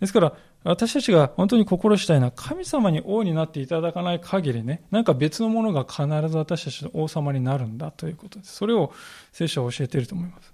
[0.00, 0.32] ですから、
[0.64, 8.54] 私たちが本当に心したいのは、神様に王になっていただかない限りね、なんか別のものが必ず私たちの王様になるんだということです。
[8.56, 8.92] それを
[9.32, 10.52] 聖書は教えていると思います。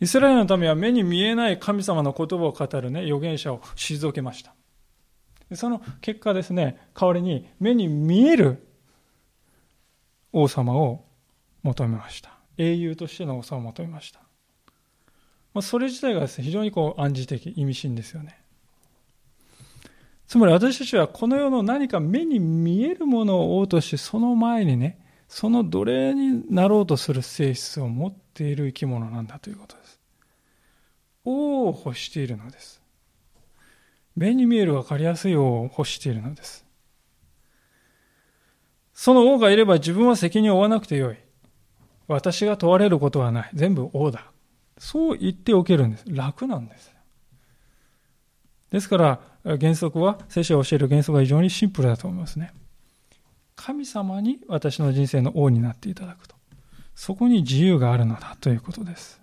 [0.00, 4.54] イスラエルのためは目に見えない神様の言葉を語るね、預言者を退けました。
[5.54, 8.66] その結果ですね、代わりに目に見える
[10.32, 11.04] 王様を
[11.62, 12.32] 求めました。
[12.58, 14.20] 英雄としての王様を求めました。
[15.54, 18.38] まあ、それ自体がですね、非常にこう暗示的、意味深ですよね。
[20.26, 30.00] つまり私たちはこの世の何か目に見えるものを王として、その前にね、その奴隷になろうとする性質を持っている生き物なんだということです。
[31.24, 32.82] 王を欲しているのです。
[34.16, 36.64] 目に見える分かりやすい王を欲しているのです。
[38.92, 41.16] その王がいれば自分は責任を負わなくてよい。
[42.08, 43.50] 私が問われることはない。
[43.54, 44.30] 全部王だ。
[44.78, 46.04] そう言っておけるんです。
[46.08, 46.92] 楽なんです。
[48.70, 52.52] ですから、原則は、聖書が教える原則は非常にシンプルだと思いますね。
[53.54, 56.34] 神様に私の人生の王になっていただくと。
[56.94, 59.21] そこに自由があるのだということです。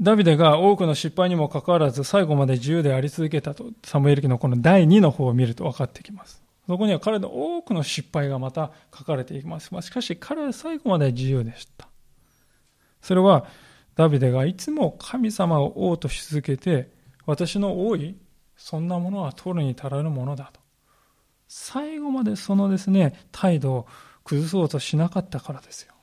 [0.00, 6.40] ダビデが多くの失敗にもかかわらず最後まで自由であり続けたと、サムエル記のこの第2の方を見ると分かってきます。
[6.68, 9.70] そこには彼の多くの失敗がまた書かれていきます。
[9.80, 11.88] しかし彼は最後まで自由でした。
[13.02, 13.46] それは
[13.96, 16.90] ダビデがいつも神様を王とし続けて、
[17.26, 18.16] 私の王位、
[18.56, 20.60] そんなものは取るに足らぬものだと。
[21.48, 23.86] 最後までそのですね、態度を
[24.22, 25.94] 崩そうとしなかったからですよ。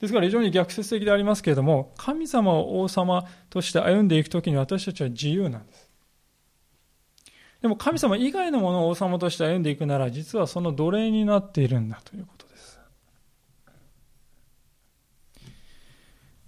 [0.00, 5.90] ですから非常に逆説的でありますけれども、神様を王様として歩んでいくときに私たちは自由なんです。
[7.60, 12.78] でも神様以外のものを王様として歩んでいくなら、実はその奴隷になっているんだということです。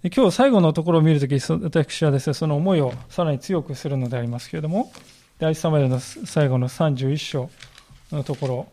[0.03, 4.93] で今日最後のところを見るとき、私はですね、その思いをさらに強くするのでありますけれども、
[5.39, 7.49] 第一サマリの最後の31章
[8.13, 8.69] のとこ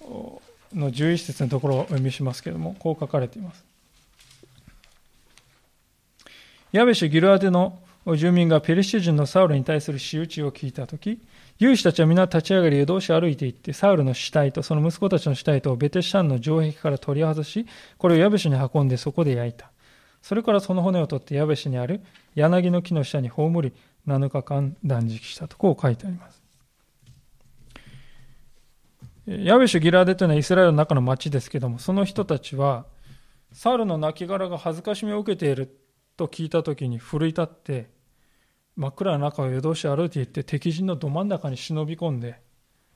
[0.00, 0.40] ろ
[0.74, 3.62] の11節のところをお読みしますけれども、こう書かれています。
[6.74, 7.78] ヤベシュ・ギルアテの
[8.16, 11.20] 住民がペリシテ人のサウルに対する仕打ちを聞いたとき、
[11.60, 17.64] 勇士たちは皆立ち上がり夜通し歩いていって、サウルの死体とその息子たちの死体とベテシャンの城壁から取り外し、
[17.96, 19.70] これをヤベシュに運んでそこで焼いた。
[20.20, 22.00] それからその骨を取ってヤベシュにある
[22.34, 23.72] 柳の木の下に葬り、
[24.08, 26.42] 7日間断食したとこう書いてあります。
[29.28, 32.84] ヤベシュ・ギラデというのはイスラエルの中の町ですけども、その人たちは、
[33.52, 35.83] サウルの亡骸が恥ずかしみを受けている
[36.16, 37.90] と聞いた時に奮い立って、
[38.76, 42.40] 真っ暗な中を夜通し歩いていって敵陣のど真ん中に忍び込んで、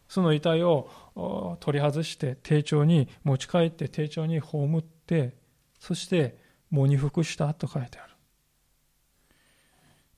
[0.08, 5.36] その遺体を取り外して丁重に持ち帰って丁重に葬って、
[5.78, 6.38] そして
[6.70, 8.12] 喪に服したと書いてある。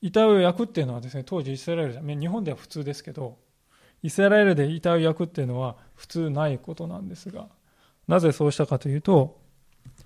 [0.01, 3.37] 遺体を焼くっていうのはですね、当時イスラエル、日本では普通ですけど、
[4.01, 7.49] イスラエルで遺体を焼くっていうのは普通ないことなんですが、
[8.07, 9.39] なぜそうしたかというと、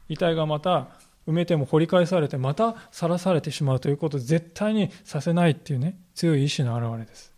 [0.10, 0.90] 遺体がまた
[1.28, 7.34] 埋めても掘り返されて、また晒されてしまうということを絶対にさせないっていうね、強い意志の表れです。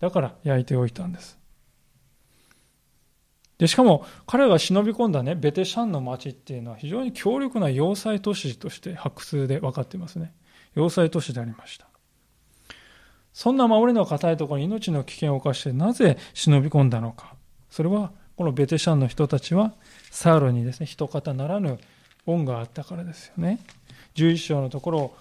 [0.00, 1.38] だから焼いておいたんです。
[3.58, 10.32] で、しかも彼が忍び込んだね、ベテシャンの町っていうのは非常に強力な要塞都市として発掘で分かってますね。
[10.74, 11.86] 要塞都市でありました。
[13.32, 17.34] そんな守りの固いところに命の危険を冒してなぜ忍び込んだのか。
[17.68, 19.74] それは、このベテシャンの人たちは、
[20.10, 21.78] サウロにですね、一方ならぬ
[22.26, 23.60] 恩があったからですよね。
[24.14, 25.16] 11章のところを、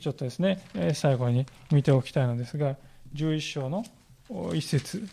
[0.00, 0.62] ちょっとですね、
[0.94, 2.76] 最後に見ておきたいのですが、
[3.14, 3.84] 11章の
[4.54, 5.08] 一節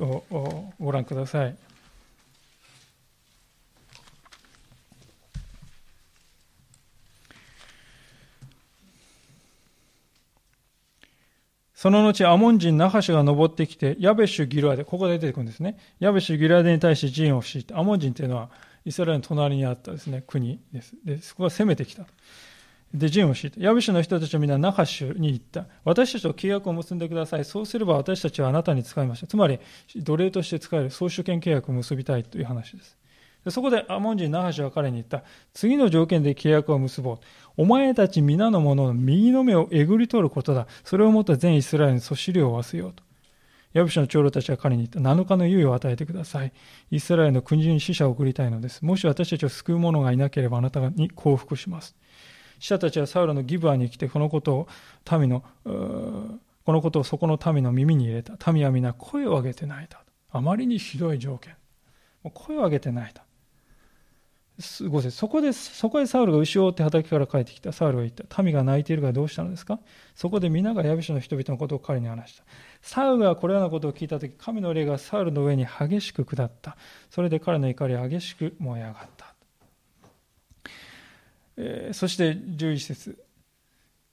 [0.00, 1.56] をご覧ください。
[11.74, 15.78] その後、アモン人ナハシが登ってきて、ヤベシュ・ギルアデ、ここで出てくるんですね。
[15.98, 18.50] ヤベシュ・ギルアデに対して陣を敷いて、アモン人というのは
[18.84, 20.94] イスラエルの隣にあったですね、国です。
[21.04, 22.06] で、そこが攻めてきた。
[22.92, 25.66] で、陣を敷いて、ヤベシュの人たちはみんなナハシュに行った。
[25.84, 27.44] 私たちと契約を結んでください。
[27.44, 29.26] そうすれば私たちはあなたに使いました。
[29.26, 29.60] つまり、
[29.96, 32.98] 奴隷として使える総主権契約を結びたいという話です。
[33.44, 35.22] でそこでアモン人ナハシュは彼に言った。
[35.54, 37.18] 次の条件で契約を結ぼう。
[37.56, 40.66] お前たち皆の者の右の目をえぐり取ることだ。
[40.84, 43.02] それをもって全イスラエルにそしりを負わせようと。
[43.72, 45.10] ヤブシの長老たちは彼に言った。
[45.10, 46.52] 7日の猶予を与えてください。
[46.90, 48.84] イスラエルの国に死者を送りたいのです。
[48.84, 51.94] もし私たちを救う者がいなければあなたに降伏します。
[52.58, 54.68] 死者たちはサウルのギブアに来てこのことを
[55.18, 58.52] 民の、このことをそこの民の耳に入れた。
[58.52, 60.02] 民は皆声を上げて泣いた。
[60.32, 61.54] あまりにひどい条件。
[62.34, 63.24] 声を上げて泣いた。
[64.60, 67.72] 5節そこで、そこでサウルが牛を追って畑から帰ってきた。
[67.72, 68.42] サウルが言った。
[68.42, 69.80] 民が泣いているからどうしたのですか？
[70.14, 72.44] そこで皆がヤビシの人々のことを彼に話した。
[72.82, 76.76] サウルがこれらのことを聞いたとき、神の霊がサウルの上に激しく下った。
[77.10, 79.34] それで彼の怒りは激しく燃え上がった。
[81.56, 83.22] えー、そして11節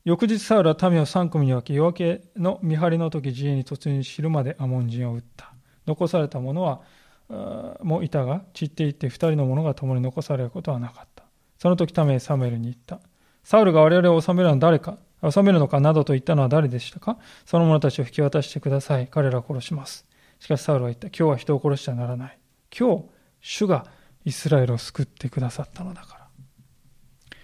[0.04, 5.54] 翌日サウルは民を3組に分け、夜明けの見張りの時、自衛に突入し、昼までアモン人を撃った。
[5.86, 6.82] 残された者は
[7.30, 11.24] もいたが散っていって二人の者が共に残されることはなかった。
[11.60, 13.00] その時タメサムエルに言った。
[13.44, 14.98] サウルが我々を治めるのは誰か
[15.30, 17.18] 治めるのかなどと言ったのは誰でしたか？
[17.46, 19.08] その者たちを引き渡してください。
[19.08, 20.06] 彼らを殺します。
[20.40, 21.08] しかしサウルは言った。
[21.08, 22.38] 今日は人を殺してはならない。
[22.78, 23.06] 今日
[23.42, 23.86] 主が
[24.26, 27.38] イスラエルを救ってくださったのだから。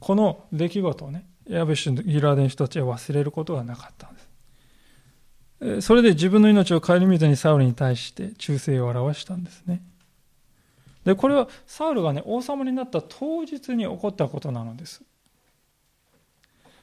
[0.00, 4.21] この出来事をねヤベシュギラーデン人たちは忘れることがなかったんです。
[5.80, 9.80] それで自分の命を顧みずにサウルに対して忠誠を表したんですね。
[11.04, 15.02] で、これはサウルがね、王様になった当日に起こったことなのです。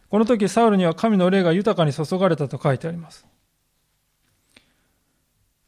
[0.10, 3.26] この時サウルには神の霊が豊かに注がれたと書いてあります。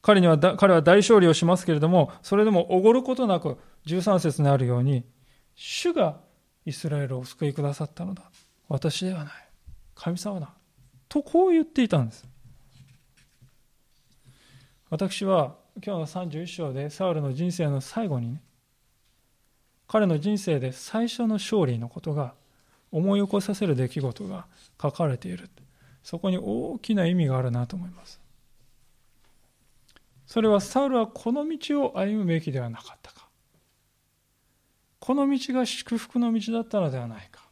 [0.01, 5.03] 彼には彼は大勝利をしますけれども、それでもおごることなく13節にあるように、
[5.55, 6.19] 主が
[6.65, 8.23] イスラエルをお救いくださったのだ。
[8.67, 9.33] 私ではない。
[9.95, 10.53] 神様だ。
[11.07, 12.30] とこう言っていたんです。
[14.91, 18.41] 私は今日の31章でサウルの人生の最後にね
[19.87, 22.33] 彼の人生で最初の勝利のことが
[22.91, 24.45] 思い起こさせる出来事が
[24.81, 25.49] 書かれている。
[26.03, 28.21] そこに大きな意味があるなと思います。
[30.25, 33.27] それはサウルはこの道を歩むべきではなかったか。
[34.99, 37.50] この道が祝福の道だったのではないか。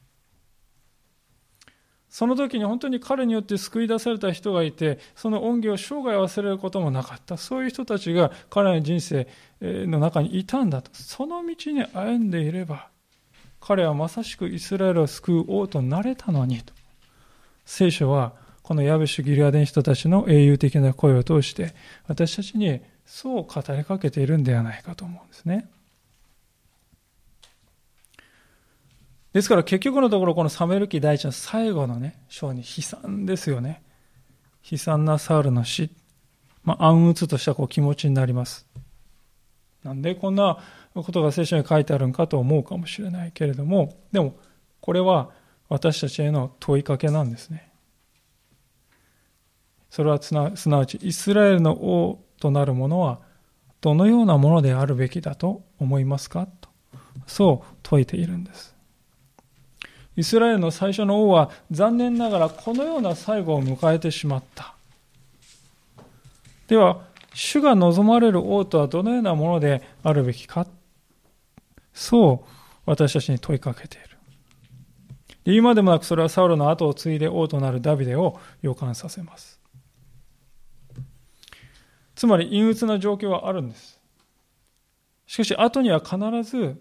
[2.20, 7.38] その時に本当に彼によって救い出された人がいて、その恩義を生涯忘れることもなかった。
[7.38, 9.26] そういう人たちが彼の人生
[9.62, 10.92] の中にいたんだと。
[10.94, 12.90] その道に歩んでいれば、
[13.62, 16.74] 彼はまさしくイスラエルを救う王となれたのにと。
[17.64, 21.74] 聖書は、このヤベシュ・ギリアデン人たちの英雄的な声を通して、
[22.10, 25.70] 私たちにそう語りかけているんではないかと思うんですね。
[29.40, 33.82] ですから結局のところこのサメル記第一の最後のね、章に悲惨ですよね。
[34.70, 35.92] 悲惨なサウルの死。
[36.66, 38.68] まあ、暗鬱としたこう気持ちになります。
[39.82, 40.58] なんでこんな
[40.94, 44.36] ことが聖書に書いてあるんかと思うかもしれないけれども、でも
[44.82, 45.30] これは
[45.70, 47.72] 私たちへの問いかけなんですね。
[49.90, 53.22] それはすなわちイスラエルの王となる者は
[53.80, 56.70] どのようなものであるべきだと思いますかと
[57.26, 58.76] そう説いているんです
[60.20, 64.74] イスラエルの最初の王は残念ながらこのような最後を迎えてしまった。
[66.68, 67.00] では
[67.34, 70.68] 主が望まれる王とはどのようなものであるべきか？
[71.94, 72.50] そう
[72.86, 74.18] 私たちに問いかけている。
[75.46, 79.62] 言うまでもなくそれはサウロの後を継いで王となるダビデを予感させます。
[82.16, 84.02] つまり陰鬱な状況はあるんです。
[85.28, 86.76] しかし後には必ず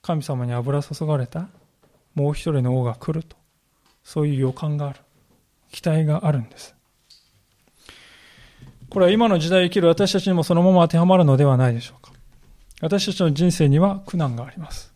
[0.00, 1.48] 神様に油注がれた。
[2.16, 3.36] もう一人の王が来ると。
[4.02, 5.00] そういう予感がある。
[5.70, 6.74] 期待があるんです。
[8.88, 12.12] これは今の時代生きる私たちにもそのまま当てはまるのではないでしょうか。
[12.80, 14.92] 私たちの人生には苦難があります。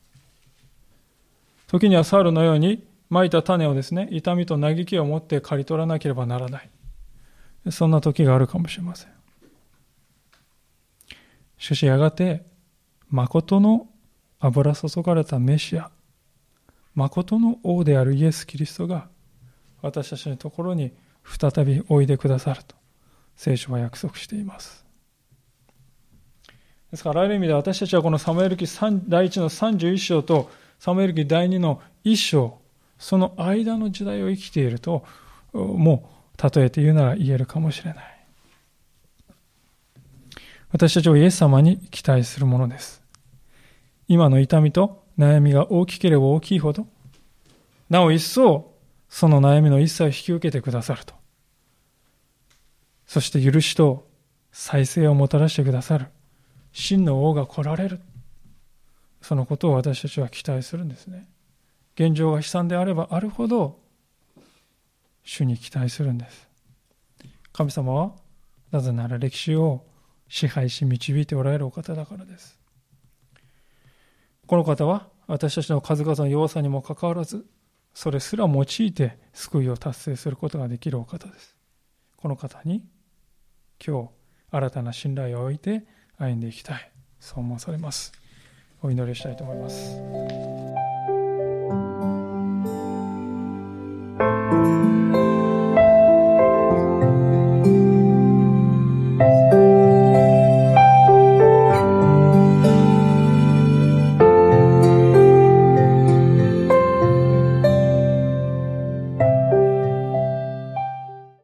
[1.66, 6.70] 時にはサウルのように蒔いた種をですね痛みと嘆きを持って刈り取らなければならない。
[7.70, 9.10] そんな時があるかもしれません。
[11.58, 12.44] しかしやがて
[13.10, 13.88] 誠の
[14.38, 15.90] 油注がれたメシア
[17.00, 19.08] 誠の王であるイエス・キリストが
[19.80, 20.92] 私たちのところに
[21.24, 22.76] 再びおいでくださると
[23.36, 24.84] 聖書は約束しています。
[26.90, 32.58] ですからある意味で私たちはこのサムエル記第1の31章とサムエル記第2の1章
[32.98, 35.04] その間の時代を生きていると
[35.54, 38.26] もう例えて言うなら言えるかもしれない。
[40.70, 43.02] 私たちはイエス様に期待するものです。
[44.06, 46.86] 今の痛みと悩みが大きければ大きいほど、
[47.90, 48.74] なお一層、
[49.08, 51.14] その悩みの一切を引き受けてくださると。
[53.04, 54.08] そして許しと
[54.52, 56.06] 再生をもたらしてくださる。
[56.72, 58.00] 真の王が来られる。
[59.20, 61.28] そのことを私たちは期待するんですね。
[61.96, 63.80] 現状が悲惨であればあるほど、
[65.24, 66.48] 主に期待するんです。
[67.52, 68.12] 神様は、
[68.70, 69.84] なぜなら歴史を
[70.28, 72.59] 支配し導いておられるお方だからです。
[74.50, 77.46] この方は私たちの数々の弱さにもかかわらず、
[77.94, 81.56] それすら用いて救いを達成することができるお方です。
[82.16, 82.82] この方に
[83.86, 84.10] 今日
[84.50, 85.84] 新たな信頼を置いて
[86.18, 86.90] 歩んでいきたい。
[87.20, 88.10] そう思わされます。
[88.82, 90.49] お祈りしたいと思います。